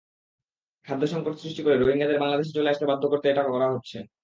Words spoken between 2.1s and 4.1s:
বাংলাদেশে চলে আসতে বাধ্য করতে এটা করা হচ্ছে।